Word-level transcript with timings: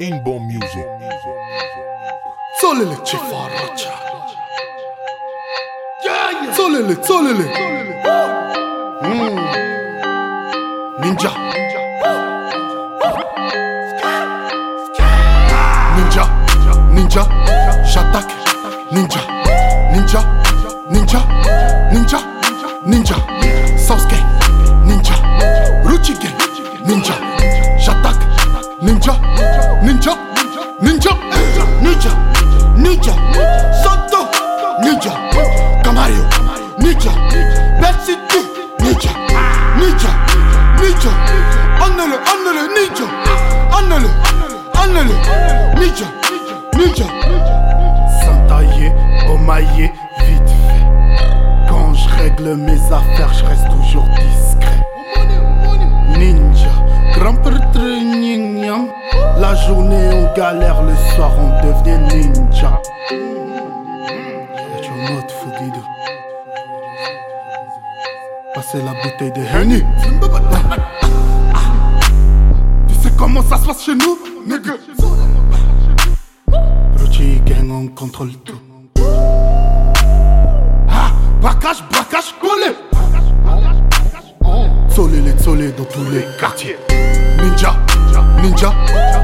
in 0.00 0.22
bomb 0.22 0.46
music. 0.46 0.86
Solele 2.60 2.96
ci 3.04 3.16
farracia. 3.16 3.92
Solele, 6.52 6.96
solele. 7.04 7.44
Mm. 9.02 9.38
Ninja. 11.00 11.30
Ninja, 15.96 16.24
ninja, 16.94 17.24
shatake, 17.84 18.34
ninja, 18.92 19.20
ninja, 19.92 20.22
ninja, 20.90 21.20
ninja, 21.92 22.18
ninja. 22.86 23.16
ninja. 23.16 23.39
Ninja, 30.82 31.10
Ninja, 31.82 32.10
Ninja, 32.76 33.12
Santo, 33.82 34.28
Ninja, 34.82 35.12
Camario, 35.84 36.24
Ninja, 36.78 37.10
Bad 37.80 37.96
Ninja, 38.80 39.10
Ninja, 39.78 40.10
Ninja, 40.80 41.10
Annele, 41.84 42.16
Annele, 42.32 42.68
Ninja, 42.74 43.06
Annele, 43.76 44.10
Annele, 44.82 45.14
Ninja, 45.78 46.06
Ninja, 46.76 47.06
Sans 48.24 48.46
tailler, 48.48 48.92
vite 50.26 50.48
fait. 50.48 50.84
Quand 51.68 51.92
je 51.94 52.08
règle 52.22 52.54
mes 52.56 52.80
affaires, 52.92 53.32
je 53.34 53.44
reste 53.44 53.68
toujours 53.68 54.04
10. 54.04 54.49
Journée 59.70 60.10
on 60.12 60.34
galère, 60.34 60.82
le 60.82 60.96
soir 61.14 61.30
on 61.38 61.50
devient 61.64 62.00
ninja. 62.12 62.82
Passez 68.52 68.78
la 68.78 68.92
bouteille 69.00 69.32
de 69.32 69.42
Henny. 69.42 69.82
Tu 72.88 72.94
sais 72.96 73.12
comment 73.16 73.42
ça 73.42 73.56
se 73.58 73.66
passe 73.66 73.84
chez 73.84 73.94
nous, 73.94 74.18
nigga? 74.44 74.74
Ruchi 76.98 77.40
gang, 77.46 77.70
on 77.70 77.86
contrôle 77.88 78.32
tout. 78.44 78.58
Ah, 80.88 81.12
braquage, 81.40 81.84
braquage, 81.92 82.34
collé. 82.40 82.74
Tsolé, 84.88 85.32
tsolé 85.38 85.70
dans 85.72 85.84
tous 85.84 86.10
les 86.10 86.26
quartier. 86.40 86.76
Ninja, 87.40 87.72
ninja, 88.42 88.72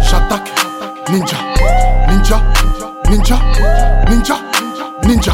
j'attaque. 0.00 0.50
Ninja, 1.10 1.36
ninja, 2.08 2.40
ninja, 3.08 3.38
ninja, 4.08 4.36
ninja. 5.06 5.32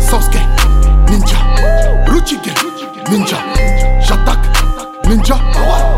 Sasuke, 0.00 0.40
ninja, 1.10 1.36
Ruchigen, 2.06 2.54
ninja, 3.10 3.36
j'attaque. 4.00 4.46
Ninja, 5.08 5.36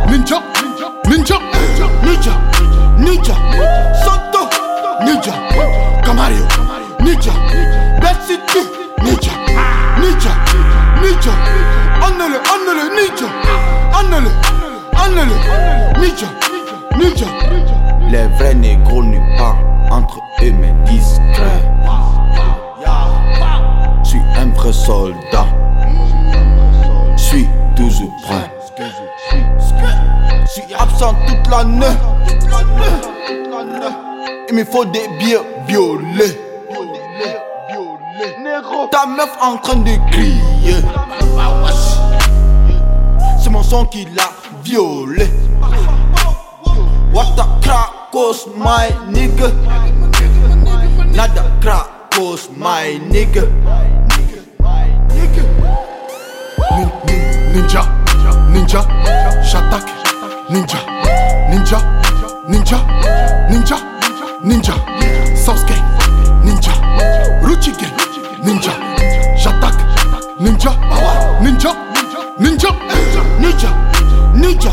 ninja, 0.08 0.40
ninja, 1.08 1.38
ninja, 2.04 2.32
ninja, 2.98 3.34
Santo, 3.34 3.34
ninja, 4.04 4.27
Les 18.10 18.26
vrais 18.38 18.54
négros 18.54 19.02
ne 19.02 19.18
parlent 19.36 19.56
entre 19.90 20.18
eux 20.42 20.52
mais 20.52 20.72
discrets. 20.84 21.64
Suis 24.02 24.20
un 24.36 24.48
vrai 24.54 24.72
soldat. 24.72 25.46
Suis 27.16 27.46
toujours 27.76 28.10
prêt. 28.22 28.50
Je 30.46 30.50
suis 30.50 30.74
absent 30.74 31.14
toute 31.26 31.50
l'année. 31.50 31.86
Il 34.48 34.54
me 34.54 34.64
faut 34.64 34.86
des 34.86 35.06
billets 35.18 35.42
violets. 35.66 36.38
Ta 38.90 39.04
meuf 39.04 39.36
en 39.42 39.58
train 39.58 39.76
de 39.76 39.90
crier. 40.10 40.76
C'est 43.38 43.50
mon 43.50 43.62
son 43.62 43.84
qui 43.84 44.06
l'a 44.06 44.30
violé. 44.64 45.26
What 47.12 47.36
the 47.36 47.44
crackos, 48.18 48.46
my 48.56 48.88
nigga? 49.12 49.48
Nada 51.14 51.42
crackos, 51.60 52.50
my 52.56 52.98
nigga. 53.10 53.42
Nin- 56.76 56.92
nin- 57.06 57.28
Ninja, 57.52 57.82
ninja, 58.52 58.82
j'attaque. 59.50 59.92
Ninja, 60.50 60.78
ninja, 61.50 61.78
ninja, 62.48 62.78
ninja, 63.48 63.76
ninja. 64.44 64.74
Sasuke, 65.36 65.74
ninja, 66.44 66.72
Ruchigen, 67.42 67.90
ninja, 68.42 68.72
j'attaque. 69.36 69.82
Ninja, 70.40 70.70
ninja, 71.40 71.72
ninja, 72.38 72.70
ninja, 72.90 73.22
ninja, 73.40 73.70
ninja, 74.34 74.70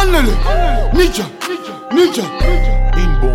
Anneli, 0.00 0.32
Ninja, 0.92 1.24
Ninja, 1.48 1.72
Ninja, 1.92 2.24
Ninja. 2.96 3.27